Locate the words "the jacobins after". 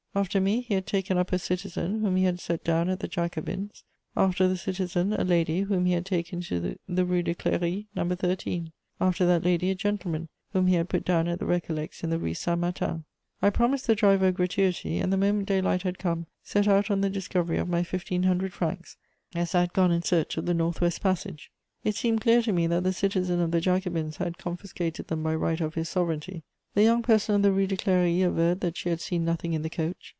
2.99-4.45